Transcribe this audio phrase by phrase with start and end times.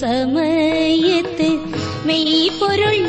[0.00, 1.48] சமயத்து
[2.04, 3.05] மெய் பொருள்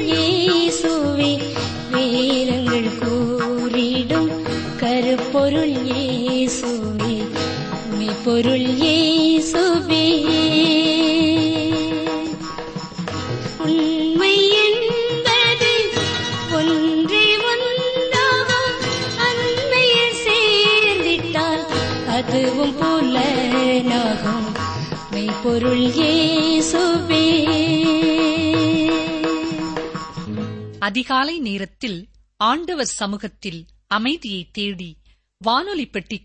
[30.87, 34.97] அதிகாலை நேரத்தில் ஆண்டவர் சமூகத்தில் அமைதியை தேடி
[35.37, 36.21] வானொலி பெட்டி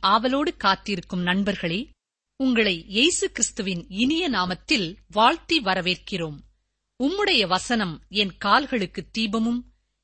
[0.00, 1.88] ஆவலோடு காத்திருக்கும் நண்பர்களே
[2.36, 6.36] உங்களை இயேசு கிறிஸ்துவின் இனிய நாமத்தில் வாழ்த்தி வரவேற்கிறோம்.
[6.98, 9.62] உம்முடைய வசனம் என் கால்களுக்கு தீபமும்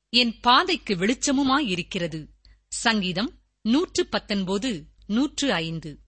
[0.09, 2.27] என் பாதைக்கு வெளிச்சமுமாயிருக்கிறது.
[2.67, 3.31] சங்கீதம்
[3.61, 5.99] நூற்று பத்தொன்பது நூற்று ஐந்து.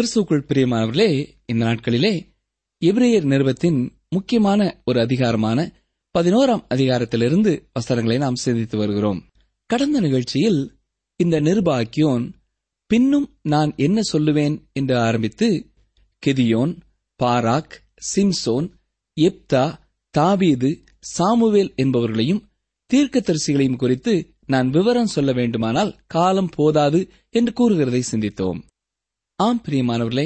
[0.00, 2.26] கிறிஸ்துக்குள் பிரியமானவர்களே இந்த நாட்களிலே
[2.80, 5.72] எபிரேயர் நிறுவத்தின் முக்கியமான ஒரு அதிகாரமான
[6.18, 9.24] பதினோராம் அதிகாரத்திலிருந்து வசனங்களை நாம் சிந்தித்து வருகிறோம்.
[9.66, 10.78] கடந்த நிகழ்ச்சியில்
[11.16, 12.32] இந்த நிருபாக்கியோன்
[12.86, 14.62] பின்னும் நான் என்ன சொல்லுவேன்?
[14.72, 15.70] என்று ஆரம்பித்து
[16.26, 16.80] கெதியோன்
[17.22, 17.70] பாராக்
[18.16, 18.70] சிம்சோன்
[19.20, 19.78] எப்தா
[20.10, 22.42] தாவீது சாமுவேல் என்பவர்களையும்
[22.94, 28.68] தீர்க்கதரிசிகளையும் குறித்து நான் விவரம் சொல்ல வேண்டுமானால் காலம் போதாது என்று கூறுகிறதை சிந்தித்தோம்.
[29.40, 30.24] ஆம் பிரியமானவர்களே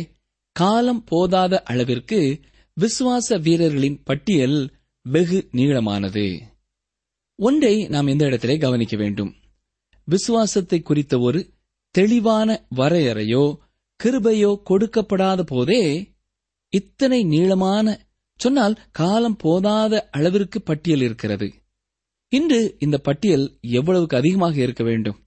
[0.52, 2.19] காலம் போதாத அளவிற்கு
[2.76, 4.56] விசுவாச வீரர்களின் பட்டியல்
[5.06, 6.25] வெகு நீளமானது.
[7.38, 9.31] ஒன்றை நாம் இந்த இடத்திலே கவனிக்க வேண்டும்?
[10.05, 11.40] விசுவாசத்தை குறித்த ஒரு
[11.90, 13.44] தெளிவான வரையறையோ
[14.00, 16.12] கிருபையோ கொடுக்கப்படாத போதே
[16.69, 17.96] இத்தனை நீளமான
[18.40, 21.49] சொன்னால் காலம் போதாத அளவிற்கு பட்டியல் இருக்கிறது.
[22.28, 25.19] இன்று இந்த பட்டியல் எவ்வளவுக்கு அதிகமாக இருக்க வேண்டும்?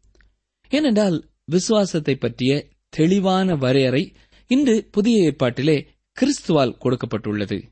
[0.71, 2.53] ஏனென்றால் விசுவாசத்தை பற்றிய
[2.89, 4.13] தெளிவான வரையறை
[4.47, 5.87] இன்று புதிய ஏற்பாட்டிலே
[6.21, 7.63] கிறிஸ்துவால் கொடுக்கப்பட்டுள்ளது.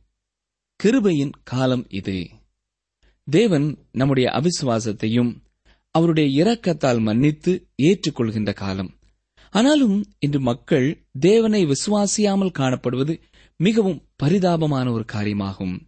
[0.83, 2.29] கிருபையின் காலம் இது.
[3.23, 5.35] தேவன் நம்முடைய அவிசுவாசத்தையும்
[5.91, 9.00] அவருடைய இரக்கத்தால் மன்னித்து ஏற்றுக்கொள்கின்ற காலம்.
[9.50, 13.21] ஆனாலும் இன்று மக்கள் தேவனை விசுவாசியாமல் காணப்படுவது
[13.57, 15.79] மிகவும் பரிதாபமான ஒரு காரியமாகும்.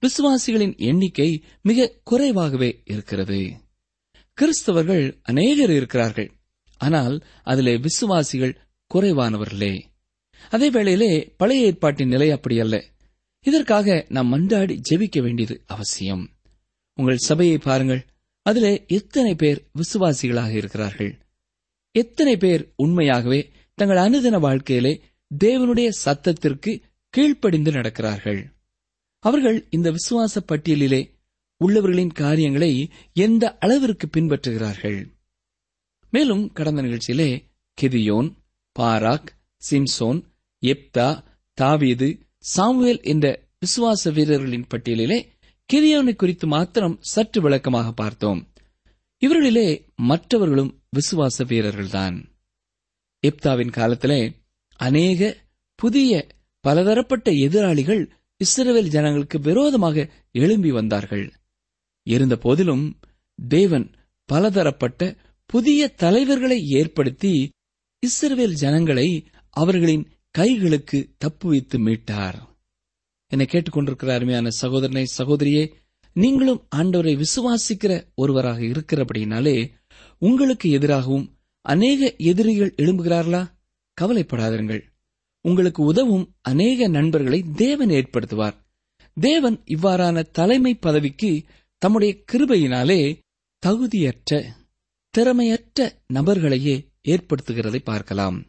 [0.00, 3.52] விசுவாசிகளின் எண்ணிக்கை மிக குறைவாகவே இருக்கிறது.
[4.40, 6.32] கிறிஸ்தவர்கள் அநேகர் இருக்கிறார்கள்.
[6.82, 8.58] ஆனால் அதிலே விசுவாசிகள்
[8.94, 9.82] குறைவானவர்களே.
[10.50, 12.84] அதே வேளையிலே பழைய ஏற்பாட்டின் நிலை அப்படி அல்ல.
[13.40, 16.30] இதற்காக நாம் மன்றாடி ஜெபிக்க வேண்டியது அவசியம்.
[16.94, 18.04] உங்கள் சபையை பாருங்கள்.
[18.42, 21.18] அதிலே எத்தனை பேர் விசுவாசிகளாக இருக்கிறார்கள்.
[21.92, 25.00] எத்தனை பேர் உண்மையாகவே தங்கள் அனுதின வாழ்க்கையிலே
[25.44, 28.44] தேவனுடைய சத்தத்திற்கு கீழ்ப்படிந்து நடக்கிறார்கள்.
[29.18, 31.10] அவர்கள் இந்த விசுவாச பட்டியலிலே
[31.64, 35.11] உள்ளவர்களின் காரியங்களை எந்த அளவிற்கு பின்பற்றுகிறார்கள்?
[36.12, 37.44] மேலும் கடந்த நிகழ்ச்சியிலே
[37.78, 38.28] கெதியோன்
[38.78, 39.28] பாராக்
[39.70, 40.20] சிம்சோன்
[40.62, 41.24] எப்தா
[41.58, 42.08] தாவீது
[42.56, 43.26] சாமுவேல் என்ற
[43.58, 45.18] விசுவாச வீரர்களின் பட்டியலிலே
[45.72, 48.40] கிதியோனை குறித்து மாத்திரம் சற்று விளக்கமாக பார்த்தோம்.
[49.22, 52.16] இவர்களிலே மற்றவர்களும் விசுவாச வீரர்கள்தான்.
[53.26, 54.20] எப்தாவின் காலத்திலே
[54.80, 55.36] அநேக
[55.74, 56.26] புதிய
[56.60, 58.02] பலதரப்பட்ட எதிராளிகள்
[58.36, 61.32] இஸ்ரேல் ஜனங்களுக்கு விரோதமாக எழும்பி வந்தார்கள்.
[62.06, 63.00] இருந்த போதிலும்
[63.48, 63.90] தேவன்
[64.28, 65.16] பலதரப்பட்ட
[65.52, 67.50] புதிய தலைவர்களை ஏற்படுத்தி
[68.06, 72.38] இஸ்ரவேல் ஜனங்களை அவர்களின் கைகளுக்கு தப்புவித்து மீட்டார்.
[73.28, 75.72] என்னை கேட்டுக்கொண்டிருக்கிற அருமையான சகோதரனை சகோதரியே
[76.12, 79.70] நீங்களும் ஆண்டவரை விசுவாசிக்கிற ஒருவராக இருக்கிறபடினாலே
[80.18, 83.42] உங்களுக்கு எதிராகவும் அநேக எதிரிகள் எழும்புகிறார்களா?
[84.00, 84.82] கவலைப்படாதீர்கள்
[85.40, 88.56] உங்களுக்கு உதவும் அநேக நண்பர்களை தேவன் ஏற்படுத்துவார்.
[89.20, 91.42] தேவன் இவ்வாறான தலைமை பதவிக்கு
[91.78, 93.20] தம்முடைய கிருபையினாலே
[93.66, 94.60] தகுதியற்ற
[95.16, 98.44] திறமையற்ற நபர்களையே ஏற்படுத்துகிறதை பார்க்கலாம்.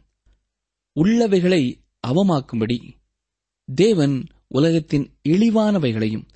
[1.00, 2.94] உள்ளவைகளை அவமாக்கும்படி
[3.74, 6.26] தேவன் உலகத்தின் இழிவானவைகளையும்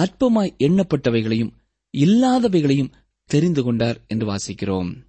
[0.00, 1.50] அற்பமாய் எண்ணப்பட்டவைகளையும்
[1.98, 2.92] இல்லாதவைகளையும்
[3.24, 5.04] தெரிந்து கொண்டார் என்று வாசிக்கிறோம்.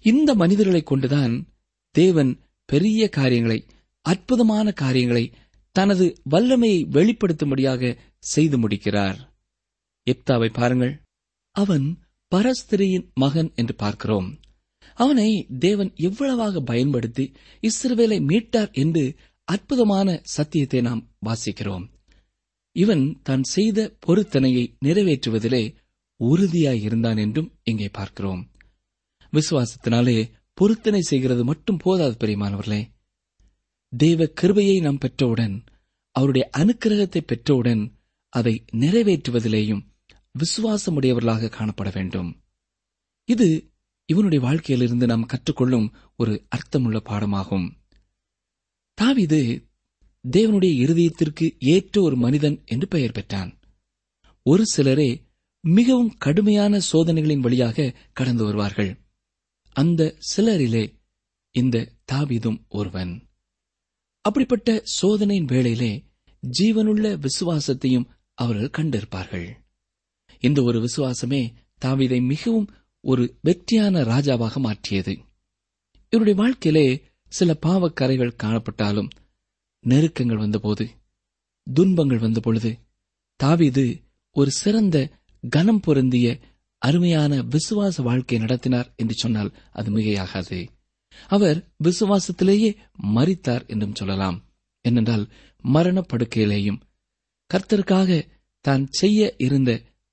[0.00, 1.46] இந்த மனிதர்களைக் கொண்டுதான்
[1.90, 3.66] தேவன் பெரிய காரியங்களை
[4.00, 5.32] அற்புதமான காரியங்களை
[5.72, 9.34] தனது வல்லமையை வெளிப்படுத்தும்படியாக செய்து முடிக்கிறார்.
[10.10, 11.00] எப்தாவை பாருங்கள்.
[11.50, 12.01] அவன்
[12.32, 14.28] பரஸ்திரியின் மகன் என்று பார்க்கிறோம்.
[14.94, 17.24] அவனை தேவன் எவ்வளவாக பயன்படுத்தி
[17.62, 19.04] இஸ்ரவேலை மீட்டார் என்று
[19.48, 21.84] அற்புதமான சத்தியத்தை நாம் வாசிக்கிறோம்.
[22.76, 25.64] இவன் தான் செய்த பொருத்தனையை நிறைவேற்றுவதிலே
[26.20, 28.42] உறுதியாய் இருந்தான் என்றும் இங்கே பார்க்கிறோம்.
[29.32, 30.18] விசுவாசத்தினாலே
[30.58, 32.82] பொருத்தனை செய்கிறது மட்டும் போதாது பெரியமானவர்களே.
[33.92, 35.54] தேவ கிருபையை நாம் பெற்றவுடன்
[36.16, 37.82] அவருடைய அனுக்கிரகத்தை பெற்றவுடன்
[38.32, 39.82] அதை நிறைவேற்றுவதிலேயும்
[40.38, 42.42] விசுவாசமுடையவர்களாக காணப்பட வேண்டும்.
[43.24, 43.72] இது
[44.06, 47.70] இவனுடைய வாழ்க்கையிலிருந்து நாம் கற்றுக்கொள்ளும் ஒரு அர்த்தமுள்ள பாடமாகும்.
[49.02, 49.66] தாவிது
[50.30, 53.60] தேவனுடைய இருதயத்திற்கு ஏற்ற ஒரு மனிதன் என்று பெயர் பெற்றான்.
[54.42, 55.26] ஒரு சிலரே
[55.60, 58.98] மிகவும் கடுமையான சோதனைகளின் வழியாக கடந்து வருவார்கள்.
[59.72, 61.00] அந்த சிலரிலே
[61.50, 63.28] இந்த தாவிதும் ஒருவன்.
[64.20, 66.04] அப்படிப்பட்ட சோதனையின் வேளையிலே
[66.58, 69.61] ஜீவனுள்ள விசுவாசத்தையும் அவர்கள் கண்டிருப்பார்கள்.
[70.42, 71.42] இந்த ஒரு விசுவாசமே
[71.84, 72.68] தாவிதை மிகவும்
[73.04, 75.12] ஒரு வெற்றியான ராஜாவாக மாற்றியது.
[76.12, 76.86] இவருடைய வாழ்க்கையிலே
[77.32, 79.10] சில பாவக்கரைகள் காணப்பட்டாலும்
[79.84, 80.84] நெருக்கங்கள் வந்தபோது
[81.66, 82.70] துன்பங்கள் வந்த பொழுது
[83.40, 83.84] தாவிது
[84.36, 84.96] ஒரு சிறந்த
[85.44, 86.38] கனம் பொருந்திய
[86.78, 90.68] அருமையான விசுவாச வாழ்க்கை நடத்தினார் என்று சொன்னால் அது மிகையாகாது.
[91.28, 92.70] அவர் விசுவாசத்திலேயே
[93.14, 94.38] மறித்தார் என்றும் சொல்லலாம்.
[94.84, 95.24] ஏனென்றால்
[95.64, 96.80] மரணப்படுக்கையிலேயும்
[97.50, 98.10] கர்த்தருக்காக
[98.64, 99.70] தான் செய்ய இருந்த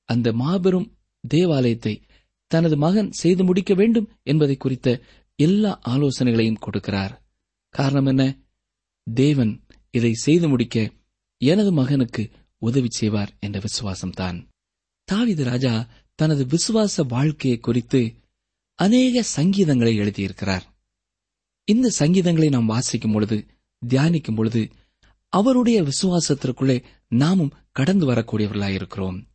[0.10, 0.98] அந்த மாபெரும்
[1.28, 2.02] தேவாலயத்தை
[2.48, 5.02] தனது மகன் செய்து முடிக்க வேண்டும் என்பதை குறித்த
[5.36, 7.14] எல்லா ஆலோசனைகளையும் கொடுக்கிறார்.
[7.70, 8.38] காரணம் என்ன?
[9.14, 10.92] தேவன் இதை செய்து முடிக்க
[11.38, 14.48] எனது மகனுக்கு உதவி செய்வார் என்ற விசுவாசம்தான்.
[15.12, 18.14] தாவித ராஜா தனது விசுவாச வாழ்க்கையை குறித்து
[18.76, 20.66] அநேக சங்கீதங்களை எழுதியிருக்கிறார்.
[21.64, 23.46] இந்த சங்கீதங்களை நாம் வாசிக்கும் பொழுது
[23.86, 24.70] தியானிக்கும் பொழுது
[25.30, 29.28] அவருடைய விசுவாசத்திற்குள்ளே நாமும் கடந்து வரக்கூடியவர்களாயிருக்கிறோம்.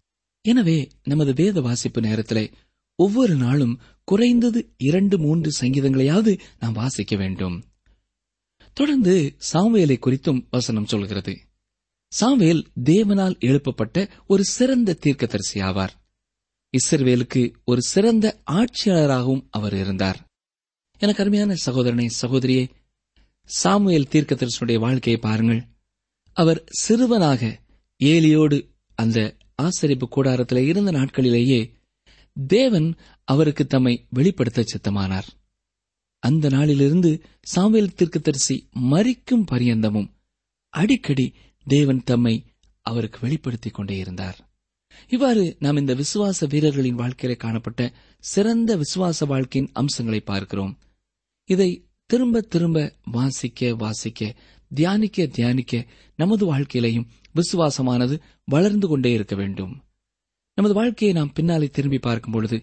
[0.45, 2.51] எனவே நமது வேத வாசிப்பு நேரத்திலே
[2.97, 7.65] ஒவ்வொரு நாளும் குறைந்தது இரண்டு மூன்று சங்கீதங்களையாவது நாம் வாசிக்க வேண்டும்.
[8.73, 11.35] தொடர்ந்து சாமுவேலை குறித்தும் வசனம் சொல்கிறது.
[12.13, 15.95] சாமுவேல் தேவனால் எழுப்பப்பட்ட ஒரு சிறந்த தீர்க்கதரிசி ஆவார்.
[16.75, 20.19] இஸ்ரவேலுக்கு ஒரு சிறந்த ஆட்சியாளராகவும் அவர் இருந்தார்.
[20.99, 22.65] எனக்கு அருமையான சகோதரனே சகோதரியே
[23.51, 25.63] சாமுவேல் தீர்க்கதரிசனுடைய வாழ்க்கையை பாருங்கள்.
[26.33, 27.61] அவர் சிறுவனாக
[28.01, 28.59] ஏலியோடு
[28.99, 29.19] அந்த
[29.62, 31.70] ஆசரிப்பு கூடாரத்தில் இருந்த நாட்களிலேயே
[32.46, 32.94] தேவன்
[33.25, 35.26] அவருக்கு தம்மை வெளிப்படுத்த சித்தமானார்.
[36.18, 40.11] அந்த நாளிலிருந்து சாமுவேல் தரிசி மறிக்கும் பரியந்தமும்
[40.68, 41.34] அடிக்கடி
[41.64, 42.44] தேவன் தம்மை
[42.80, 44.52] அவருக்கு வெளிப்படுத்திக் கொண்டே இருந்தார்.
[45.08, 50.78] இவ்வாறு நாம் இந்த விசுவாச வீரர்களின் வாழ்க்கையில காணப்பட்ட சிறந்த விசுவாச வாழ்க்கையின் அம்சங்களை பார்க்கிறோம்.
[51.44, 54.37] இதை திரும்ப திரும்ப வாசிக்க வாசிக்க
[54.75, 59.85] தியானிக்க தியானிக்க நமது வாழ்க்கையிலையும் விசுவாசமானது வளர்ந்து கொண்டே இருக்க வேண்டும்.
[60.55, 62.62] நமது வாழ்க்கையை நாம் பின்னாலே திரும்பி பார்க்கும் பொழுது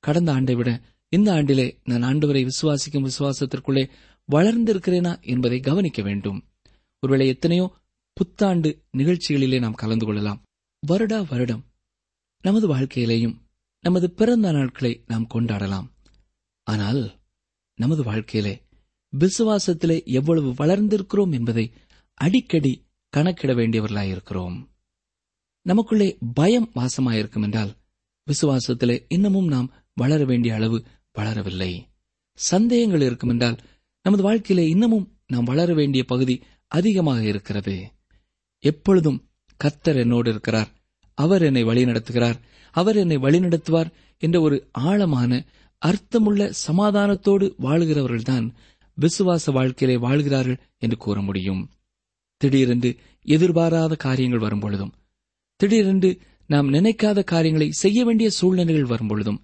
[0.00, 3.90] கடந்த ஆண்டை விட இந்த ஆண்டிலே நான் ஆண்டவரை விசுவாசிக்கும் விசுவாசத்திற்குள்ளே
[4.32, 6.48] வளர்ந்திருக்கிறேனா என்பதை கவனிக்க வேண்டும்.
[7.00, 7.76] ஒருவேளை எத்தனையோ
[8.12, 10.42] புத்தாண்டு நிகழ்ச்சிகளிலே நாம் கலந்து கொள்ளலாம்.
[10.86, 11.64] வருடா வருடம்
[12.40, 13.36] நமது வாழ்க்கையிலேயும்
[13.80, 15.88] நமது பிறந்த நாட்களை நாம் கொண்டாடலாம்.
[16.62, 17.18] ஆனால்
[17.74, 18.62] நமது வாழ்க்கையிலே
[19.12, 21.72] விசுவாசத்திலே எவ்வளவு வளர்ந்திருக்கிறோம் என்பதை
[22.14, 22.86] அடிக்கடி
[23.18, 24.68] கணக்கிட வேண்டியவர்களாயிருக்கிறோம்
[25.62, 27.76] நமக்குள்ளே பயம் வாசமாயிருக்கும் என்றால்
[28.26, 30.84] விசுவாசத்திலே இன்னமும் நாம் வளர வேண்டிய அளவு
[31.14, 31.84] வளரவில்லை.
[32.34, 33.58] சந்தேகங்கள் இருக்கும் என்றால்
[34.02, 37.92] நமது வாழ்க்கையிலே இன்னமும் நாம் வளர வேண்டிய பகுதி அதிகமாக இருக்கிறது.
[38.58, 40.68] எப்பொழுதும் கர்த்தர் என்னோடு இருக்கிறார்
[41.14, 42.38] அவர் என்னை வழிநடத்துகிறார்
[42.70, 45.44] அவர் என்னை வழிநடத்துவார் என்ற ஒரு ஆழமான
[45.78, 48.50] அர்த்தமுள்ள சமாதானத்தோடு வாழ்கிறவர்கள்தான்
[48.98, 51.70] விசுவாச வாழ்க்கையிலே வாழ்கிறார்கள் என்று கூற முடியும்.
[52.42, 52.90] திடீரென்று
[53.26, 54.92] எதிர்பாராத காரியங்கள் வரும்பொழுதும்
[55.56, 56.10] திடீரென்று
[56.46, 59.40] நாம் நினைக்காத காரியங்களை செய்ய வேண்டிய சூழ்நிலைகள் வரும்பொழுதும்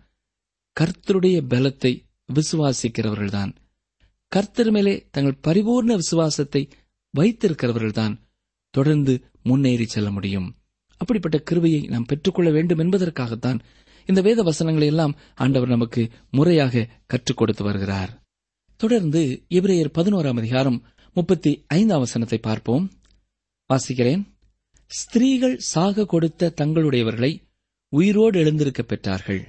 [0.76, 1.92] கர்த்தருடைய பலத்தை
[2.32, 3.52] விசுவாசிக்கிறவர்கள்தான்.
[4.28, 6.68] கர்த்தர் மேலே தங்கள் பரிபூர்ண விசுவாசத்தை
[7.14, 8.14] வைத்திருக்கிறவர்கள்தான்
[8.74, 10.48] தொடர்ந்து முன்னேறி செல்ல முடியும்.
[11.00, 13.58] அப்படிப்பட்ட கிருவையை நாம் பெற்றுக்கொள்ள வேண்டும் என்பதற்காகத்தான்
[14.08, 18.22] இந்த வேத வசனங்களை எல்லாம் ஆண்டவர் நமக்கு முறையாக கற்றுக் கொடுத்து வருகிறார்.
[18.80, 20.82] தொடர்ந்து இவரையர் பதினோராம் அதிகாரம்
[21.16, 22.85] முப்பத்தி ஐந்தாம் வசனத்தை பார்ப்போம்.
[23.71, 24.23] வாசிக்கிறேன்.
[24.90, 27.33] ஸ்திரீகள் சாக கொடுத்த தங்களுடையவர்களை
[27.92, 29.42] உயிரோடு எழுந்திருக்க பெற்றார்கள்.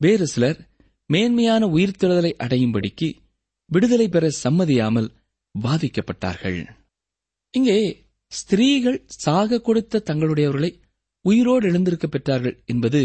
[0.00, 0.58] வேறு சிலர்
[1.06, 3.08] மேன்மையான உயிர்த்தெழுதலை அடையும்படிக்கு
[3.70, 5.08] விடுதலை பெற சம்மதியாமல்
[5.54, 6.60] பாதிக்கப்பட்டார்கள்
[7.54, 7.78] இங்கே
[8.32, 10.70] ஸ்திரீகள் சாக கொடுத்த தங்களுடையவர்களை
[11.24, 13.00] உயிரோடு எழுந்திருக்க பெற்றார்கள் என்பது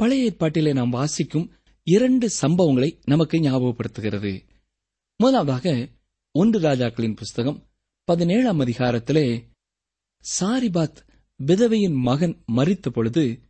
[0.00, 1.46] பழைய ஏற்பாட்டிலே நாம் வாசிக்கும்
[1.86, 4.32] இரண்டு சம்பவங்களை நமக்கு ஞாபகப்படுத்துகிறது.
[5.20, 5.88] முதலாவதாக
[6.32, 7.68] ஒன்று ராஜாக்களின் புஸ்தகம்
[8.04, 9.42] பதினேழாம் அதிகாரத்திலே
[10.40, 10.96] சாரிபாத்
[11.46, 13.40] விதவையின் மகன் மறித்த பொழுது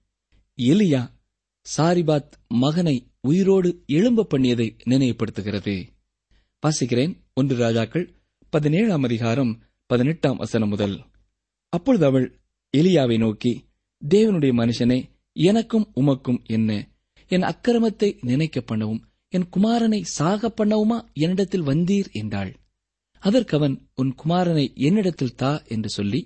[0.62, 1.10] எலியா
[1.76, 5.86] சாரிபாத் மகனை உயிரோடு எழும்ப பண்ணியதை நினைவுபடுத்துகிறது.
[6.66, 7.16] வாசிக்கிறேன்.
[7.34, 8.14] ஒன்று ராஜாக்கள்
[8.50, 11.04] பதினேழாம் அதிகாரம் பதினெட்டாம் வசனம் முதல்.
[11.68, 12.40] அப்பொழுது அவள்
[12.76, 13.68] எலியாவை நோக்கி
[14.08, 16.88] தேவனுடைய மனுஷனே எனக்கும் உமக்கும் என்ன?
[17.28, 21.12] என் அக்கிரமத்தை நினைக்க பண்ணவும் என் குமாரனை சாக பண்ணவுமா?
[21.12, 22.59] என்னிடத்தில் வந்தீர் என்றாள்.
[23.22, 26.20] அதற்கு அவன் உன் குமாரனை என்னிடத்தில் தா என்று சொல்லி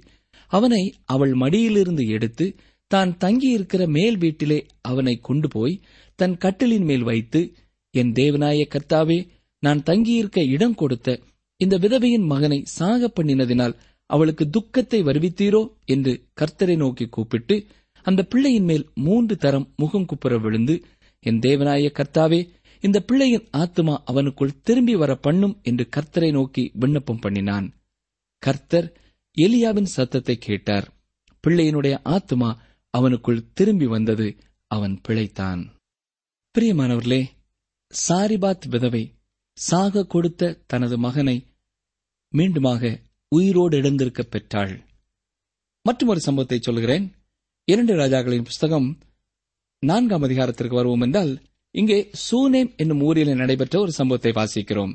[0.51, 2.47] அவனை அவள் மடியிலிருந்து எடுத்து
[2.91, 5.81] தான் தங்கியிருக்கிற மேல் வீட்டிலே அவனை கொண்டு போய்
[6.19, 7.41] தன் கட்டிலின் மேல் வைத்து
[7.95, 9.19] என் தேவனாய கர்த்தாவே
[9.63, 11.09] நான் தங்கியிருக்க இடம் கொடுத்த
[11.61, 13.75] இந்த விதவையின் மகனை சாக பண்ணினதினால்
[14.11, 17.57] அவளுக்கு துக்கத்தை வருவித்தீரோ என்று கர்த்தரை நோக்கி கூப்பிட்டு
[18.07, 20.75] அந்த பிள்ளையின் மேல் மூன்று தரம் முகம் குப்புற விழுந்து
[21.27, 22.41] என் தேவனாய கர்த்தாவே
[22.87, 27.67] இந்த பிள்ளையின் ஆத்துமா அவனுக்குள் திரும்பி வர பண்ணும் என்று கர்த்தரை நோக்கி விண்ணப்பம் பண்ணினான்.
[28.39, 28.89] கர்த்தர்
[29.37, 30.87] எலியாவின் சத்தத்தை கேட்டார்.
[31.45, 32.51] பிள்ளையினுடைய ஆத்துமா
[32.99, 34.37] அவனுக்குள் திரும்பி வந்தது
[34.67, 35.63] அவன் பிழைத்தான்.
[36.55, 37.23] பிரியமானவர்களே
[38.09, 39.03] சாரிபாத் விதவை
[39.59, 41.37] சாக கொடுத்த தனது மகனை
[42.33, 44.75] மீண்டுமாக உயிரோடு எழுந்திருக்க பெற்றாள்.
[45.83, 47.07] மற்றொரு சம்பவத்தை சொல்கிறேன்.
[47.65, 48.99] இரண்டு ராஜாக்களின் புஸ்தகம்
[49.83, 51.33] நான்காம் அதிகாரத்திற்கு வருவோம் என்றால்
[51.75, 54.93] இங்கே சூனேம் என்னும் ஊரில் நடைபெற்ற ஒரு சம்பவத்தை வாசிக்கிறோம்.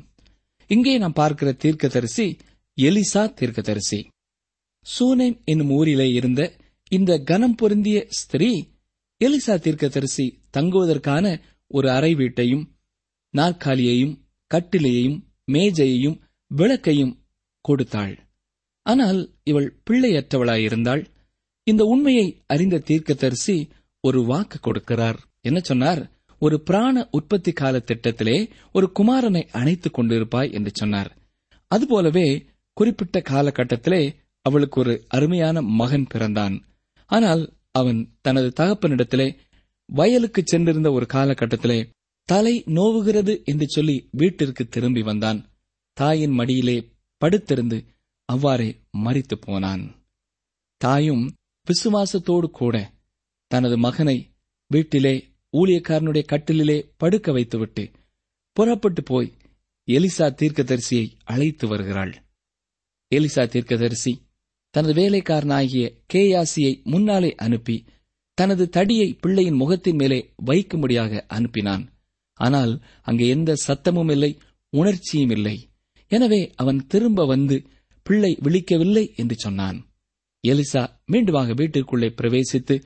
[0.70, 2.26] இங்கே நாம் பார்க்கிற தீர்க்கதரிசி
[2.78, 4.00] எலிசா தீர்க்கதரிசி.
[4.86, 6.42] சூனேம் என்னும் ஊரிலே இருந்த
[6.92, 8.50] இந்த கனம் பொருந்திய ஸ்திரீ
[9.20, 11.24] எலிசா தீர்க்கதரிசி தங்குவதற்கான
[11.70, 12.64] ஒரு அறை வீட்டையும்
[13.34, 14.14] நாற்காலியையும்
[14.50, 15.18] கட்டிலையையும்
[15.52, 16.16] மேஜையையும்
[16.50, 17.14] விளக்கையும்
[17.64, 18.14] கொடுத்தாள்.
[18.86, 19.20] ஆனால்
[19.50, 21.02] இவள் பிள்ளையற்றவளாயிருந்தாள்.
[21.66, 23.56] இந்த உண்மையை அறிந்த தீர்க்கதரிசி
[24.04, 25.18] ஒரு வாக்கு கொடுக்கிறார்.
[25.40, 26.02] என்ன சொன்னார்?
[26.40, 31.16] ஒரு பிராண உற்பத்தி கால திட்டத்திலே ஒரு குமாரனை அணைத்துக் கொண்டிருப்பாய் என்று சொன்னார்.
[31.66, 36.64] அதுபோலவே குறிப்பிட்ட காலகட்டத்திலே அவளுக்கு ஒரு அருமையான மகன் பிறந்தான்.
[37.06, 39.36] ஆனால் அவன் தனது தகப்பனிடத்திலே
[39.86, 41.88] வயலுக்கு சென்றிருந்த ஒரு காலகட்டத்திலே
[42.24, 45.40] தலை நோவுகிறது என்று சொல்லி வீட்டிற்கு திரும்பி வந்தான்.
[45.92, 46.76] தாயின் மடியிலே
[47.22, 47.78] படுத்திருந்து
[48.24, 48.70] அவ்வாறே
[49.04, 49.82] மறித்து போனான்.
[50.76, 51.24] தாயும்
[51.66, 52.92] விசுவாசத்தோடு கூட
[53.46, 54.16] தனது மகனை
[54.66, 55.14] வீட்டிலே
[55.54, 57.84] ஊழியக்காரனுடைய கட்டிலே படுக்க வைத்துவிட்டு
[58.52, 59.30] புறப்பட்டு போய்
[59.88, 62.12] எலிசா தீர்க்கதரிசியை அழைத்து வருகிறாள்.
[63.12, 64.12] எலிசா தீர்க்கதரிசி
[64.74, 67.76] தனது வேலைக்காரனாகிய கேயாசியை முன்னாலே அனுப்பி
[68.38, 71.84] தனது தடியை பிள்ளையின் முகத்தின் மேலே வைக்கும்படியாக அனுப்பினான்.
[72.34, 74.38] ஆனால் அங்கே எந்த சத்தமும் இல்லை
[74.72, 75.56] உணர்ச்சியும் இல்லை.
[76.08, 77.56] எனவே அவன் திரும்ப வந்து
[78.02, 79.78] பிள்ளை விழிக்கவில்லை என்று சொன்னான்.
[80.44, 82.76] எலிசா மீண்டுமாக வீட்டிற்குள்ளே பிரவேசித்து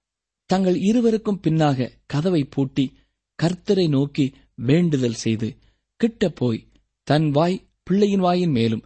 [0.51, 1.79] தங்கள் இருவருக்கும் பின்னாக
[2.15, 2.85] கதவை பூட்டி
[3.39, 4.25] கர்த்தரை நோக்கி
[4.69, 5.49] வேண்டுதல் செய்து
[6.01, 6.61] கிட்ட போய்
[7.09, 8.85] தன் வாய் பிள்ளையின் வாயின் மேலும்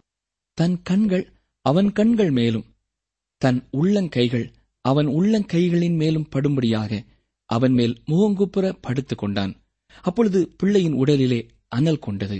[0.57, 1.25] தன் கண்கள்
[1.65, 2.65] அவன் கண்கள் மேலும்
[3.41, 4.47] தன் உள்ளங்கைகள்
[4.85, 7.01] அவன் உள்ளங்கைகளின் மேலும் படும்படியாக
[7.49, 9.53] அவன் மேல் முகங்குப்புற படுத்துக் கொண்டான்.
[10.01, 12.39] அப்பொழுது பிள்ளையின் உடலிலே அனல் கொண்டது.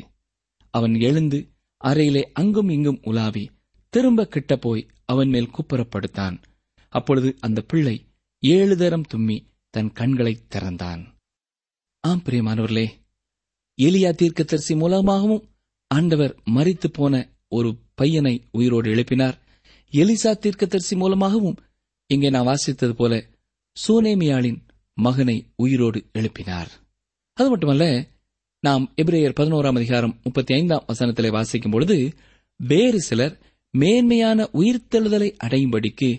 [0.74, 1.40] அவன் எழுந்து
[1.82, 3.46] அறையிலே அங்கும் இங்கும் உலாவி
[3.94, 6.36] திரும்ப கிட்ட போய் அவன் மேல் குப்புறப்படுத்தான்.
[6.94, 7.96] அப்பொழுது அந்த பிள்ளை
[8.44, 9.38] ஏழு தரம் தும்மி
[9.74, 11.02] தன் கண்களை திறந்தான்.
[12.04, 12.88] ஆம் பிரியமானவர்களே
[13.78, 15.44] எலியா தீர்க்கதரிசி மூலமாகவும்
[15.88, 17.14] ஆண்டவர் மறித்து போன
[17.48, 19.38] ஒரு பையனை உயிரோடு எழுப்பினார்.
[19.94, 21.58] எலிசா தீர்க்கதரிசி மூலமாகவும்
[22.08, 23.14] இங்கே நான் வாசித்தது போல
[23.78, 24.60] சூனேமியாளின்
[24.94, 26.72] மகனை உயிரோடு எழுப்பினார்.
[27.34, 27.86] அது மட்டுமல்ல
[28.60, 32.14] நாம் எபிரேயர் பதினோராம் அதிகாரம் முப்பத்தி ஐந்தாம் வசனத்திலே வாசிக்கும் பொழுது
[32.60, 33.36] வேறு சிலர்
[33.74, 36.10] மேன்மையான உயிர்த்தெழுதலை அடையும்படிக்கு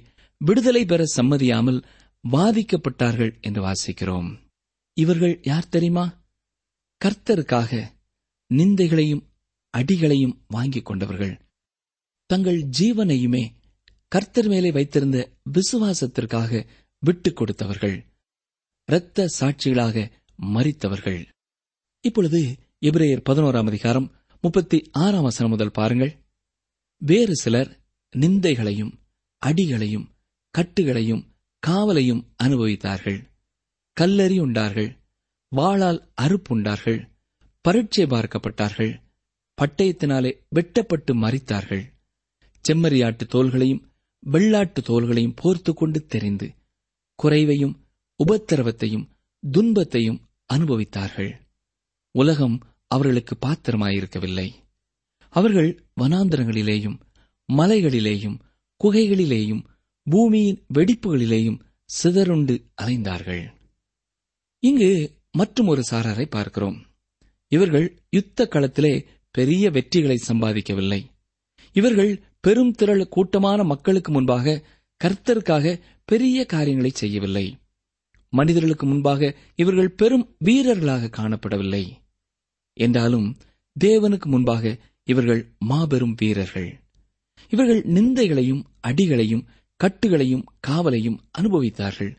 [0.41, 1.81] விடுதலை பெற சம்மதியாமல்
[2.29, 4.39] பாதிக்கப்பட்டார்கள் என்று வாசிக்கிறோம்.
[4.95, 6.25] இவர்கள் யார் தெரியுமா?
[7.05, 7.91] கர்த்தருக்காக
[8.55, 9.27] நிந்தைகளையும்
[9.79, 11.41] அடிகளையும் வாங்கிக் கொண்டவர்கள்.
[12.27, 13.49] தங்கள் ஜீவனையுமே
[14.09, 16.67] கர்த்தர் மேலே வைத்திருந்த விசுவாசத்திற்காக
[16.99, 18.05] விட்டுக் கொடுத்தவர்கள்.
[18.87, 20.11] இரத்த சாட்சிகளாக
[20.43, 21.27] மறித்தவர்கள்
[22.01, 26.19] இப்பொழுது எபிரேயர் பதினோராம் அதிகாரம் முப்பத்தி ஆறாம் வசனம் முதல் பாருங்கள்.
[26.97, 27.81] வேறு சிலர்
[28.17, 28.93] நிந்தைகளையும்
[29.47, 30.09] அடிகளையும்
[30.59, 31.30] கட்டுகளையும்
[31.67, 33.21] காவலையும் அனுபவித்தார்கள்.
[33.97, 34.91] கல்லறி உண்டார்கள்.
[35.57, 37.01] வாளால் அறுப்புண்டார்கள்
[37.61, 38.93] பரீட்சை பார்க்கப்பட்டார்கள்.
[39.59, 41.85] பட்டயத்தினாலே வெட்டப்பட்டு மறித்தார்கள்
[42.65, 43.83] செம்மறியாட்டு தோள்களையும்
[44.27, 46.55] வெள்ளாட்டு தோள்களையும் போர்த்து கொண்டு தெரிந்து
[47.19, 47.75] குறைவையும்
[48.25, 49.07] உபத்திரவத்தையும்
[49.51, 50.21] துன்பத்தையும்
[50.55, 51.33] அனுபவித்தார்கள்.
[52.11, 54.49] உலகம் அவர்களுக்கு பாத்திரமாயிருக்கவில்லை.
[55.29, 55.71] அவர்கள்
[56.01, 56.99] வனாந்திரங்களிலேயும்
[57.49, 58.39] மலைகளிலேயும்
[58.85, 59.63] குகைகளிலேயும்
[60.03, 63.53] பூமியின் வெடிப்புகளிலேயும் சிதறுண்டு அலைந்தார்கள்.
[64.59, 66.87] இங்கு மற்றும் ஒரு சாராரை பார்க்கிறோம்.
[67.49, 71.05] இவர்கள் யுத்த களத்திலே பெரிய வெற்றிகளை சம்பாதிக்கவில்லை.
[71.73, 74.63] இவர்கள் பெரும் திரள் கூட்டமான மக்களுக்கு முன்பாக
[75.05, 77.59] கர்த்தருக்காக பெரிய காரியங்களை செய்யவில்லை.
[78.29, 81.85] மனிதர்களுக்கு முன்பாக இவர்கள் பெரும் வீரர்களாக காணப்படவில்லை.
[82.73, 83.37] என்றாலும்
[83.81, 86.81] தேவனுக்கு முன்பாக இவர்கள் மாபெரும் வீரர்கள்.
[87.49, 89.47] இவர்கள் நிந்தைகளையும் அடிகளையும்
[89.85, 92.17] கட்டுகளையும் காவலையும் அனுபவித்தார்கள்.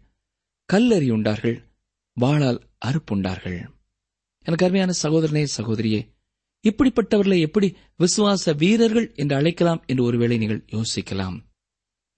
[0.73, 1.63] கல்லறியுண்டார்கள்.
[2.21, 3.69] வாளால் அறுப்புண்டார்கள்.
[4.41, 6.19] எனக்கு அருமையான சகோதரனே சகோதரியே
[6.69, 11.43] இப்படிப்பட்டவர்களை எப்படி விசுவாச வீரர்கள் என்று அழைக்கலாம் என்று ஒருவேளை நீங்கள் யோசிக்கலாம்.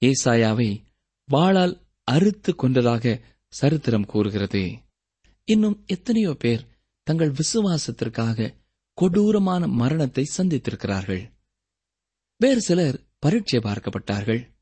[0.01, 0.84] ஏசாயாவை
[1.32, 4.79] வாளால் அறுத்து கொண்டதாக சரித்திரம் கூறுகிறது.
[5.43, 6.67] இன்னும் எத்தனையோ பேர்
[7.03, 8.53] தங்கள் விசுவாசத்திற்காக
[8.93, 11.32] கொடூரமான மரணத்தை சந்தித்திருக்கிறார்கள்.
[12.38, 14.53] வேறு சிலர் பரீட்சை பார்க்கப்பட்டார்கள்.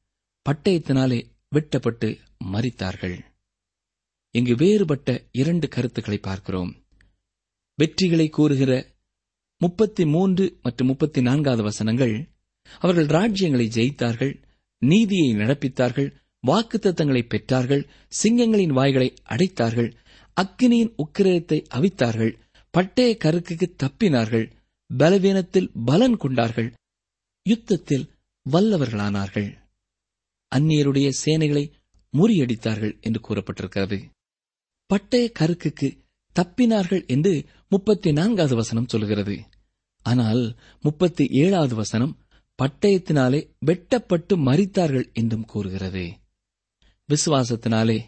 [0.49, 2.19] பட்டயத்தினாலே வெட்டப்பட்டு
[2.53, 3.17] மறித்தார்கள்
[4.31, 6.71] இங்கு வேறுபட்ட இரண்டு கருத்துக்களை பார்க்கிறோம்.
[7.79, 8.71] வெற்றிகளை கூறுகிற
[9.57, 12.29] முப்பத்தி மூன்று மற்றும் முப்பத்தி நான்காவது வசனங்கள்
[12.81, 14.33] அவர்கள் ராஜ்யங்களை ஜெயித்தார்கள்
[14.77, 16.09] நீதியை நடப்பித்தார்கள்
[16.47, 17.87] வாக்குத்தத்தங்களை பெற்றார்கள்
[18.23, 19.89] சிங்கங்களின் வாய்களை அடைத்தார்கள்
[20.37, 22.33] அக்கினியின் உக்கிரத்தை அவித்தார்கள்
[22.73, 24.51] பட்டய கருக்குக்கு தப்பினார்கள்
[24.97, 26.69] பலவீனத்தில் பலன் கொண்டார்கள்
[27.45, 28.09] யுத்தத்தில்
[28.45, 29.60] வல்லவர்களானார்கள்.
[30.55, 31.71] அந்நியருடைய சேனைகளை
[32.13, 34.09] முறியடித்தார்கள் என்று கூறப்பட்டிருக்கிறது.
[34.89, 35.97] பட்டய கருக்குக்கு
[36.35, 39.35] தப்பினார்கள் என்று முப்பத்தி நான்காவது வசனம் சொல்கிறது
[40.01, 42.17] ஆனால் முப்பத்தி ஏழாவது வசனம்
[42.59, 46.05] பட்டயத்தினாலே வெட்டப்பட்டு மறித்தார்கள் என்றும் கூறுகிறது.
[47.09, 47.99] விசுவாசத்தினாலே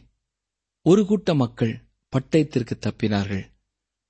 [0.81, 1.81] ஒரு கூட்ட மக்கள்
[2.13, 3.43] பட்டயத்திற்கு தப்பினார்கள்.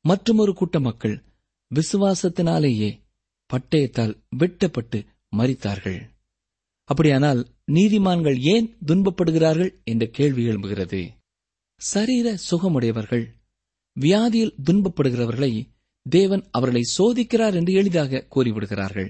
[0.02, 1.24] மற்றும் ஒரு கூட்ட மக்கள்
[1.72, 3.02] விசுவாசத்தினாலேயே
[3.50, 5.06] பட்டயத்தால் வெட்டப்பட்டு
[5.38, 6.00] மறித்தார்கள்
[6.84, 11.10] அப்படியானால் நீதிமான்கள் ஏன் துன்பப்படுகிறார்கள் என்ற கேள்வி எழும்புகிறது.
[11.76, 13.26] சரீர சுகமுடையவர்கள்
[14.00, 15.66] வியாதியில் துன்பப்படுகிறவர்களை
[16.10, 19.10] தேவன் அவர்களை சோதிக்கிறார் என்று எளிதாக கூறிவிடுகிறார்கள்.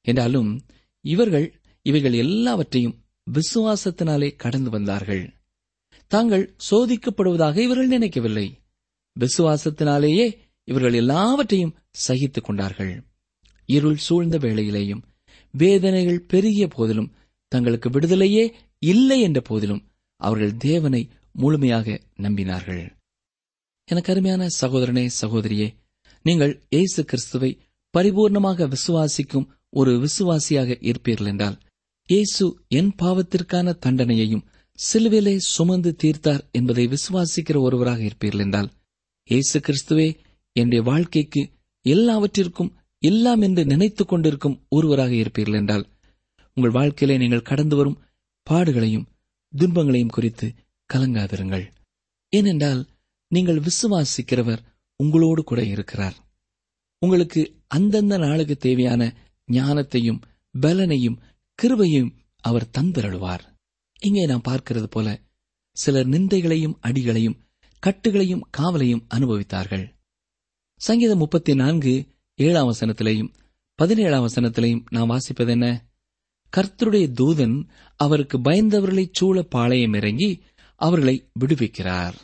[0.00, 0.62] என்றாலும்
[1.00, 5.34] இவர்கள் இவைகள் எல்லாவற்றையும் விசுவாசத்தினாலே கடந்து வந்தார்கள்.
[6.06, 8.62] தாங்கள் சோதிக்கப்படுவதாக இவர்கள் நினைக்கவில்லை.
[9.20, 13.04] விசுவாசத்தினாலேயே இவர்கள் எல்லாவற்றையும் சகித்துக் கொண்டார்கள்.
[13.64, 15.02] இருள் சூழ்ந்த வேளையிலேயும்
[15.54, 17.12] வேதனைகள் பெருகிய போதிலும்
[17.52, 18.44] தங்களுக்கு விடுதலையே
[18.82, 19.84] இல்லை என்ற போதிலும்
[20.20, 21.86] அவர்கள் தேவனை முழுமையாக
[22.22, 22.82] நம்பினார்கள்.
[23.88, 25.68] எனக்கு அருமையான சகோதரனே சகோதரியே
[26.24, 27.50] நீங்கள் இயேசு கிறிஸ்துவை
[27.94, 31.56] பரிபூர்ணமாக விசுவாசிக்கும் ஒரு விசுவாசியாக இருப்பீர்கள் என்றால்
[32.08, 34.46] இயேசு என் பாவத்திற்கான தண்டனையையும்
[34.78, 38.70] சிலுவிலே சுமந்து தீர்த்தார் என்பதை விசுவாசிக்கிற ஒருவராக இருப்பீர்கள் என்றால்
[39.30, 40.08] இயேசு கிறிஸ்துவே
[40.56, 41.42] என்னுடைய வாழ்க்கைக்கு
[41.82, 45.84] எல்லாவற்றிற்கும் எல்லாம் என்று நினைத்துக் கொண்டிருக்கும் ஒருவராக இருப்பீர்கள் என்றால்
[46.56, 48.00] உங்கள் வாழ்க்கையிலே நீங்கள் கடந்து வரும்
[48.46, 49.08] பாடுகளையும்
[49.52, 50.46] துன்பங்களையும் குறித்து
[50.90, 51.64] கலங்காதிருங்கள்.
[52.32, 52.80] ஏனென்றால்
[53.30, 54.62] நீங்கள் விசுவாசிக்கிறவர்
[55.00, 56.16] உங்களோடு கூட இருக்கிறார்.
[57.02, 59.02] உங்களுக்கு அந்தந்த நாளுக்கு தேவையான
[59.48, 60.20] ஞானத்தையும்
[60.54, 61.20] பலனையும்
[61.58, 62.10] கிருபையும்
[62.44, 63.44] அவர் தந்திரழுவார்
[64.02, 65.08] இங்கே நாம் பார்க்கிறது போல
[65.76, 67.38] சிலர் நிந்தைகளையும் அடிகளையும்
[67.82, 69.84] கட்டுகளையும் காவலையும் அனுபவித்தார்கள்.
[70.80, 71.92] சங்கீதம் முப்பத்தி நான்கு
[72.34, 73.32] ஏழாம் வசனத்திலேயும்
[73.74, 75.84] பதினேழாம் வசனத்திலேயும் நாம் வாசிப்பது என்ன
[76.56, 80.42] கர்த்தருடைய தூதன் அவருக்கு பயந்தவர்களைச் சூழ பாளையம் இறங்கி
[80.76, 82.14] அவர்களை விடுவிக்கிறார்.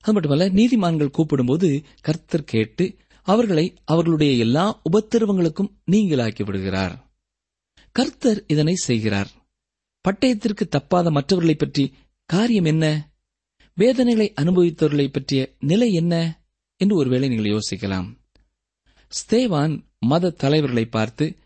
[0.00, 7.10] அது மட்டுமல்ல நீதிமான்கள் கூப்பிடும்போது கர்த்தர் கேட்டு அவர்களை அவர்களுடைய எல்லா உபத்திரவங்களுக்கும் நீங்களாக்கி விடுகிறார்.
[7.92, 9.30] கர்த்தர் இதனை செய்கிறார்.
[10.08, 13.12] பட்டயத்திற்கு தப்பாத மற்றவர்களைப் பற்றி காரியம் என்ன?
[13.74, 16.42] வேதனைகளை அனுபவித்தவர்களை பற்றிய நிலை என்ன?
[16.76, 18.18] என்று ஒருவேளை நீங்கள் யோசிக்கலாம்.
[19.10, 21.36] ஸ்தேவான் மத தலைவர்களை பார்த்து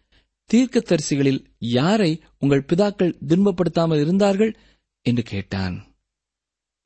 [0.51, 4.57] தீர்க்கதரிசிகளில் யாரை உங்கள் பிதாக்கள் துன்பப்படுத்தாமல் இருந்தார்கள்?
[5.01, 5.97] என்று கேட்டான்.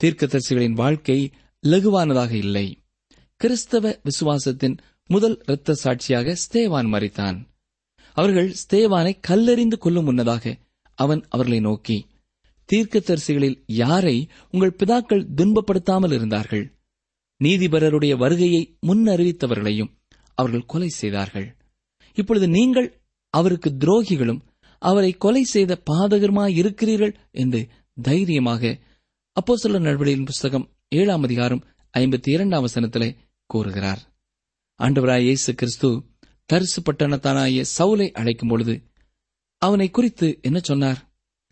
[0.04, 1.30] தீர்க்கதரிசிகளின் வாழ்க்கை
[1.64, 2.82] லகுவானதாக இல்லை.
[3.36, 7.38] கிறிஸ்தவ விசுவாசத்தின் முதல் இரத்த சாட்சியாக ஸ்தேவான் மறித்தான்
[8.12, 10.56] அவர்கள் ஸ்தேவானை கல்லெறிந்து கொள்ளும் முன்னதாக
[10.94, 12.06] அவன் அவர்களை நோக்கி
[12.72, 16.64] தீர்க்கதரிசிகளில் யாரை உங்கள் பிதாக்கள் துன்பப்படுத்தாமல் இருந்தார்கள்?
[17.40, 19.92] நீதிபரருடைய வருகையை முன்னறிவித்தவர்களையும்
[20.38, 21.46] அவர்கள் கொலை செய்தார்கள்.
[22.18, 22.88] இப்பொழுது நீங்கள்
[23.34, 24.42] அவருக்கு துரோகிகளும்
[24.82, 27.60] அவரை கொலை செய்த பாதகருமாய் இருக்கிறீர்கள் என்று
[27.96, 28.72] தைரியமாக
[29.36, 33.08] அப்போ சொல்ல நடவடிக்கையின் புஸ்தகம் ஏழாம் அதிகாரம் ஐம்பத்தி இரண்டாம் வசனத்திலே
[33.50, 34.00] கூறுகிறார்.
[34.80, 35.88] ஆண்டவராய் இயேசு கிறிஸ்து
[36.50, 38.74] தரிசு பட்டணத்தானாய சவுலை அழைக்கும் பொழுது
[39.62, 40.98] அவனை குறித்து என்ன சொன்னார்?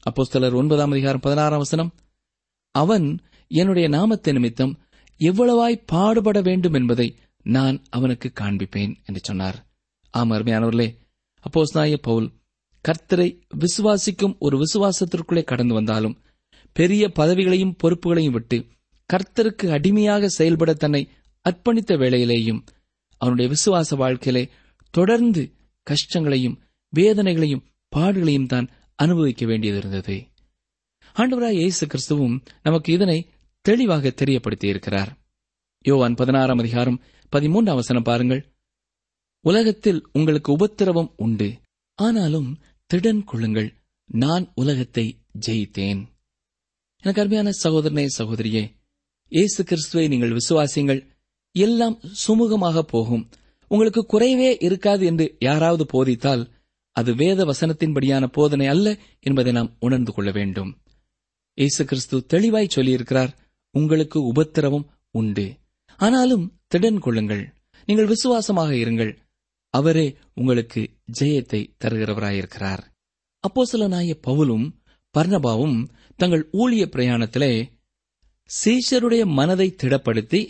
[0.07, 1.93] அப்போஸ்தலர் ஒன்பதாம் அதிகாரம் பதினாறாம் வசனம்
[2.75, 3.07] அவன்
[3.51, 4.75] என்னுடைய நாமத்தை நிமித்தம்
[5.21, 7.09] எவ்வளவாய் பாடுபட வேண்டும் என்பதை
[7.47, 9.59] நான் அவனுக்கு காண்பிப்பேன் என்று சொன்னார்.
[10.11, 10.89] ஆம் அருமையானவர்களே
[11.45, 12.29] அப்போஸ்தாய பவுல்
[12.85, 16.17] கர்த்தரை விசுவாசிக்கும் ஒரு விசுவாசத்திற்குள்ளே கடந்து வந்தாலும்
[16.77, 18.59] பெரிய பதவிகளையும் பொறுப்புகளையும் விட்டு
[19.11, 21.03] கர்த்தருக்கு அடிமையாக செயல்பட தன்னை
[21.45, 22.61] அர்ப்பணித்த வேளையிலேயும்
[23.21, 24.45] அவனுடைய விசுவாச வாழ்க்கையிலே
[24.95, 25.43] தொடர்ந்து
[25.87, 26.59] கஷ்டங்களையும்
[26.93, 27.65] வேதனைகளையும்
[27.97, 30.17] பாடுகளையும் தான் அனுபவிக்க வேண்டியது இருந்தது.
[31.17, 33.19] ஆண்டவராய் இயேசு கிறிஸ்துவும் நமக்கு இதனை
[33.61, 35.11] தெளிவாக தெரியப்படுத்தியிருக்கிறார்.
[35.85, 37.01] யோவான் பதினாறாம் அதிகாரம்
[37.33, 38.55] பதிமூன்றாம் வசனம் பாருங்கள்.
[39.41, 41.59] உலகத்தில் உங்களுக்கு உபத்திரவம் உண்டு.
[41.95, 42.59] ஆனாலும்
[42.95, 43.75] திடன் கொள்ளுங்கள்.
[44.05, 46.01] நான் உலகத்தை ஜெயித்தேன்.
[47.01, 48.75] எனக்கு அருமையான சகோதரனே சகோதரியே
[49.29, 51.07] இயேசு கிறிஸ்துவை நீங்கள் விசுவாசிங்கள்
[51.53, 53.31] எல்லாம் சுமூகமாக போகும்.
[53.69, 56.51] உங்களுக்கு குறைவே இருக்காது என்று யாராவது போதித்தால்
[56.91, 60.83] அது வேத வசனத்தின்படியான போதனை அல்ல என்பதை நாம் உணர்ந்து கொள்ள வேண்டும்.
[61.55, 63.33] இயேசு கிறிஸ்து தெளிவாய் சொல்லியிருக்கிறார்
[63.71, 65.59] உங்களுக்கு உபத்திரவம் உண்டு.
[65.97, 67.55] ஆனாலும் திடன் கொள்ளுங்கள்.
[67.87, 69.17] நீங்கள் விசுவாசமாக இருங்கள்.
[69.71, 72.83] அவரே உங்களுக்கு ஜெயத்தை தருகிறவராயிருக்கிறார்.
[73.41, 74.67] அப்போ சிலனாய பவுலும்
[75.19, 77.69] பர்ணபாவும் தங்கள் ஊழிய பிரயாணத்திலே
[78.51, 80.49] சீஷருடைய மனதை திடப்படுத்தி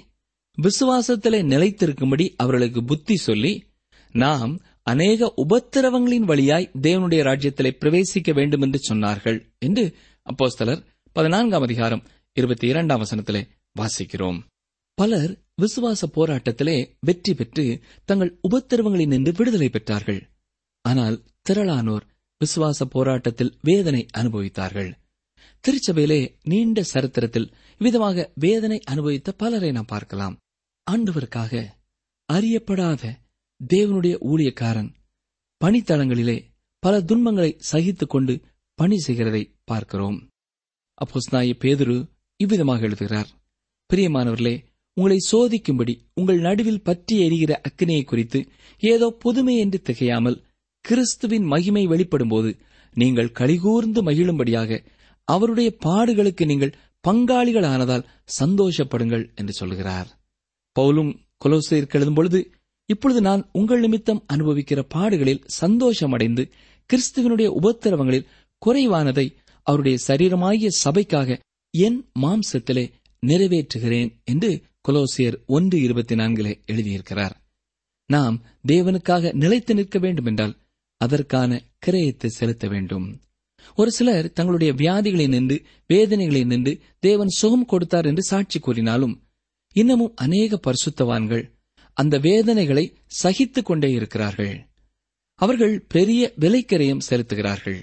[0.59, 3.65] விசுவாசத்திலே நிலைத்திருக்கும்படி அவர்களுக்கு புத்தி சொல்லி
[4.13, 12.67] நாம் அநேக உபத்திரவங்களின் வழியாய் தேவனுடைய ராஜ்யத்திலே பிரவேசிக்க வேண்டும் என்று சொன்னார்கள் என்று அப்போஸ்தலர் பதினான்காம் அதிகாரம் இருபத்தி
[12.69, 14.39] இரண்டாம் வசனத்திலே வாசிக்கிறோம்.
[14.95, 20.21] பலர் விசுவாச போராட்டத்திலே வெற்றி பெற்று தங்கள் உபத்திரவங்களில் நின்று விடுதலை பெற்றார்கள்.
[20.85, 21.17] ஆனால்
[21.49, 22.05] திரளானோர்
[22.41, 24.91] விசுவாச போராட்டத்தில் வேதனை அனுபவித்தார்கள்.
[25.65, 30.37] திருச்சபையிலே நீண்ட சரித்திரத்தில் விதமாக வேதனை அனுபவித்த பலரை நாம் பார்க்கலாம்.
[30.91, 31.63] ஆண்டவருக்காக
[32.29, 33.03] அறியப்படாத
[33.61, 34.91] தேவனுடைய ஊழியக்காரன்
[35.61, 36.39] பணித்தளங்களிலே
[36.83, 38.35] பல துன்பங்களை சகித்துக் கொண்டு
[38.75, 40.19] பணி செய்கிறதை பார்க்கிறோம்.
[40.99, 41.97] அப்போஸ்நாய பேதுரு
[42.41, 43.31] இவ்விதமாக எழுதுகிறார்.
[43.91, 44.55] பிரியமானவர்களே
[44.97, 48.39] உங்களை சோதிக்கும்படி உங்கள் நடுவில் பற்றி எரிகிற அக்னியை குறித்து
[48.83, 50.41] ஏதோ புதுமை என்று திகையாமல்
[50.85, 52.51] கிறிஸ்துவின் மகிமை வெளிப்படும்போது
[52.95, 54.79] நீங்கள் கலிகூர்ந்து மகிழும்படியாக
[55.29, 58.07] அவருடைய பாடுகளுக்கு நீங்கள் பங்காளிகளானதால்
[58.41, 60.09] சந்தோஷப்படுங்கள் என்று சொல்கிறார்.
[60.77, 61.13] பவுலும்
[61.45, 62.51] கொலோசையருக்கு எழுதும் பொழுது
[62.89, 66.45] இப்பொழுது நான் உங்கள் நிமித்தம் அனுபவிக்கிற பாடுகளில் சந்தோஷமடைந்து
[66.91, 68.29] கிறிஸ்துவனுடைய உபத்திரவங்களில்
[68.63, 69.27] குறைவானதை
[69.67, 71.39] அவருடைய சரீரமாகிய சபைக்காக
[71.75, 72.85] என் மாம்சத்திலே
[73.23, 74.51] நிறைவேற்றுகிறேன் என்று
[74.87, 77.33] கொலோசியர் ஒன்று இருபத்தி நான்கிலே எழுதியிருக்கிறார்.
[78.07, 80.57] நாம் தேவனுக்காக நிலைத்து நிற்க வேண்டும் என்றால்
[80.97, 83.21] அதற்கான கிரயத்தை செலுத்த வேண்டும்.
[83.75, 89.29] ஒரு சிலர் தங்களுடைய வியாதிகளை நின்று வேதனைகளை நின்று தேவன் சுகம் கொடுத்தார் என்று சாட்சி கூறினாலும்
[89.73, 91.51] இன்னமும் அநேக பரிசுத்தவான்கள்
[91.93, 94.67] அந்த வேதனைகளை சகித்துக் கொண்டே இருக்கிறார்கள்.
[95.35, 97.81] அவர்கள் பெரிய விலைக்கிரயம் செலுத்துகிறார்கள்.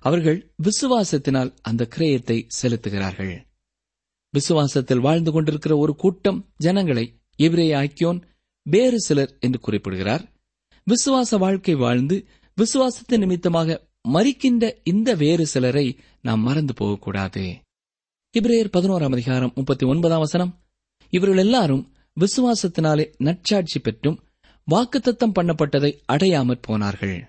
[0.00, 3.47] அவர்கள் விசுவாசத்தினால் அந்த கிரயத்தை செலுத்துகிறார்கள்.
[4.32, 8.22] விசுவாசத்தில் வாழ்ந்து கொண்டிருக்கிற ஒரு கூட்டம் ஜனங்களை இவரே ஆக்கியோன்
[8.62, 10.32] வேறு சிலர் என்று குறிப்பிடுகிறார்.
[10.86, 17.62] விசுவாச வாழ்க்கை வாழ்ந்து விசுவாசத்தின் நிமித்தமாக மறிக்கின்ற இந்த வேறு சிலரை நாம் மறந்து போகக்கூடாது.
[18.38, 20.64] இப்ரேயர் பதினோராம் அதிகாரம் முப்பத்தி ஒன்பதாம் வசனம்.
[21.10, 24.20] இவர்கள் எல்லாரும் விசுவாசத்தினாலே நற்சாட்சி பெற்றும்
[24.70, 27.28] வாக்குத்தத்தம் பண்ணப்பட்டதை அடையாமற் போனார்கள்.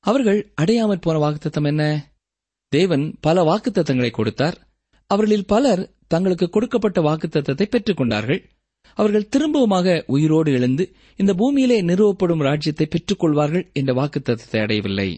[0.00, 2.12] அவர்கள் அடையாமற் போன வாக்குத்தத்தம் என்ன?
[2.68, 4.69] தேவன் பல வாக்குத்தத்தங்களை கொடுத்தார்.
[5.10, 8.40] அவர்களில் பலர் தங்களுக்கு கொடுக்கப்பட்ட வாக்குத்தத்தத்தை பெற்றுக் கொண்டார்கள்
[8.98, 10.84] அவர்கள் திரும்பவுமாக உயிரோடு எழுந்து
[11.16, 15.10] இந்த பூமியிலே நிறுவப்படும் ராஜ்யத்தை பெற்றுக் கொள்வார்கள் என்ற வாக்குத்தத்தத்தை அடையவில்லை.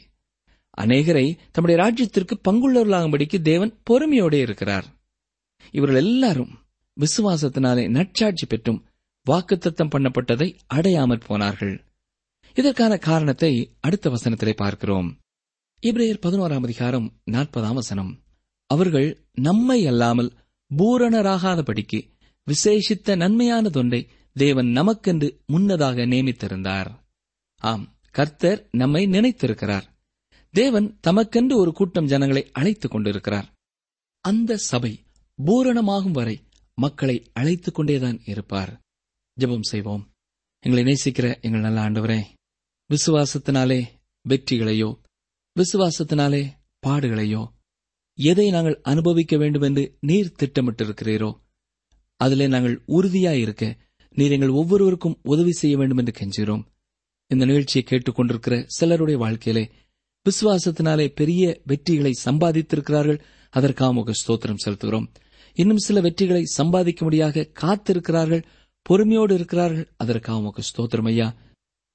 [0.79, 4.87] அநேகரை தம்முடைய ராஜ்யத்திற்கு பங்குள்ளவர்களாகும்படிக்கு தேவன் பொறுமையோடு இருக்கிறார்.
[5.73, 6.53] இவர்கள் எல்லாரும்
[6.97, 8.81] விசுவாசத்தினாலே நற்சாட்சி பெற்றும்
[9.27, 11.75] வாக்குத்தத்தம் பண்ணப்பட்டதை அடையாமற் போனார்கள்.
[12.57, 15.09] இதற்கான காரணத்தை அடுத்த வசனத்திலே பார்க்கிறோம்.
[15.83, 18.13] இப்ரேயர் பதினோராம் அதிகாரம் நாற்பதாம் வசனம்.
[18.75, 20.31] அவர்கள் நம்மை அல்லாமல்
[20.77, 22.01] பூரணராகாதபடிக்கு
[22.47, 24.01] விசேஷித்த நன்மையானதொன்றை
[24.35, 26.91] தேவன் நமக்கென்று முன்னதாக நியமித்திருந்தார்.
[27.61, 29.87] ஆம் கர்த்தர் நம்மை நினைத்திருக்கிறார்.
[30.51, 33.49] தேவன் தமக்கென்று ஒரு கூட்டம் ஜனங்களை அழைத்துக் கொண்டிருக்கிறார்.
[34.21, 34.93] அந்த சபை
[35.45, 36.37] பூரணமாகும் வரை
[36.75, 38.73] மக்களை அழைத்துக் கொண்டேதான் இருப்பார்.
[39.41, 40.05] ஜெபம் செய்வோம்.
[40.61, 42.23] எங்களை நேசிக்கிற எங்கள் நல்ல ஆண்டவரே
[42.91, 43.81] விசுவாசத்தினாலே
[44.29, 44.91] வெற்றிகளையோ
[45.57, 46.43] விசுவாசத்தினாலே
[46.87, 47.43] பாடுகளையோ
[48.15, 51.41] எதை நாங்கள் அனுபவிக்க வேண்டும் என்று நீர் திட்டமிட்டிருக்கிறீரோ
[52.17, 53.77] அதிலே நாங்கள் உறுதியாயிருக்க
[54.15, 56.65] நீர் எங்கள் ஒவ்வொருவருக்கும் உதவி செய்ய வேண்டும் என்று கெஞ்சுகிறோம்.
[57.27, 59.71] இந்த நிகழ்ச்சியை கேட்டுக்கொண்டிருக்கிற சிலருடைய வாழ்க்கையிலே
[60.27, 63.21] விசுவாசத்தினாலே பெரிய வெற்றிகளை சம்பாதித்திருக்கிறார்கள்.
[63.51, 65.07] அதற்காக ஸ்தோத்திரம் செலுத்துகிறோம்.
[65.55, 68.45] இன்னும் சில வெற்றிகளை சம்பாதிக்க முடியாத காத்திருக்கிறார்கள்
[68.83, 69.93] பொறுமையோடு இருக்கிறார்கள்.
[69.97, 71.37] அதற்காக உமக்கு ஸ்தோத்திரம் ஐயா.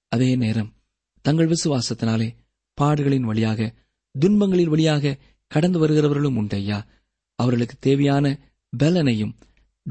[0.08, 0.74] அதே நேரம்
[1.22, 2.36] தங்கள் விசுவாசத்தினாலே
[2.82, 3.74] பாடுகளின் வழியாக
[4.16, 6.84] துன்பங்களின் வழியாக கடந்து வருகிறவர்களும் உண்டையா
[7.36, 8.40] அவர்களுக்கு தேவையான
[8.80, 9.34] பலனையும்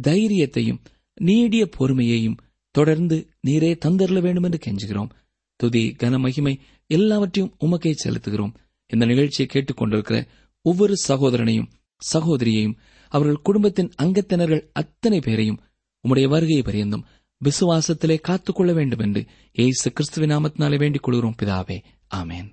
[0.02, 0.78] தைரியத்தையும்
[1.14, 2.36] நீடிய பொறுமையையும்
[2.70, 5.08] தொடர்ந்து நீரே தந்தரல வேண்டும் என்று கெஞ்சுகிறோம்.
[5.56, 8.54] துதி கன மகிமை எல்லாவற்றையும் உமக்கே செலுத்துகிறோம்.
[8.86, 10.26] இந்த நிகழ்ச்சியை கேட்டுக்கொண்டிருக்கிற
[10.60, 11.70] ஒவ்வொரு சகோதரனையும்
[12.12, 12.74] சகோதரியையும்
[13.08, 15.60] அவர்கள் குடும்பத்தின் அங்கத்தினர்கள் அத்தனை பேரையும்
[16.08, 17.04] உம்முடைய வருகை பரியந்தும்
[17.44, 21.34] விசுவாசத்திலே காத்துக்கொள்ள வேண்டும் என்று ஏசு கிறிஸ்துவ நாமத்தினாலே வேண்டிக் கொள்கிறோம்.
[21.42, 21.82] பிதாவே
[22.14, 22.52] ஆமேன்.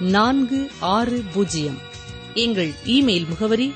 [0.00, 1.78] நான்கு ஆறு பூஜ்ஜியம்.
[2.34, 3.74] எங்கள் இமெயில் முகவரி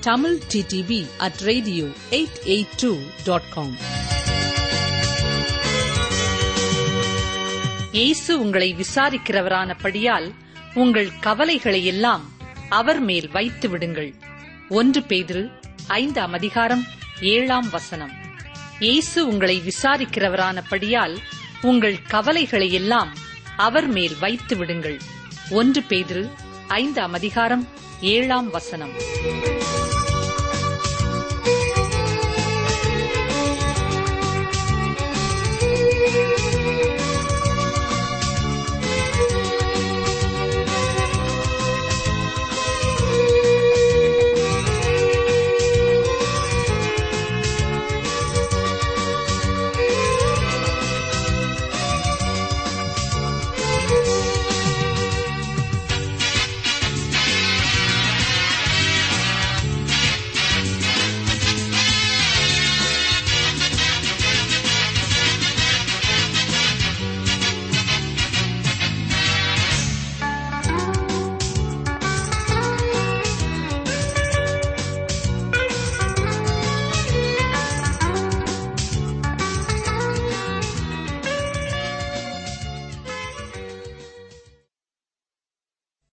[0.00, 3.76] Tamil DTP at radio eight eight two dot com
[7.92, 10.30] இயேசு உங்களை விசாரிக்கிறவரானபடியால்
[10.74, 12.32] உங்கள் கவலைகளை எல்லாம்
[12.68, 14.14] அவர் மேல் வைத்து விடுங்கள்.
[14.68, 15.52] ஒன்று பேதிரு
[15.86, 16.86] ஐந்தாம் அதிகாரம்
[17.20, 18.12] ஏழாம் வசனம்.
[18.78, 21.16] இயேசு உங்களை விசாரிக்கிறவரானபடியால்
[21.62, 23.14] உங்கள் கவலைகளை எல்லாம்
[23.56, 25.00] அவர் மேல் வைத்து விடுங்கள்.
[25.50, 26.30] ஒன்று பேதிரு
[26.68, 27.68] ஐந்தாம் அதிகாரம்
[28.00, 28.92] ஏழாம் வசனம்.